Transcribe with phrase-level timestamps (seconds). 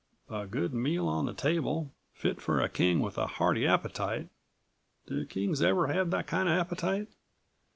[0.31, 4.29] A good meal on the table, fit for a king with a hearty appetite
[5.05, 7.09] do kings ever have that kind of appetite?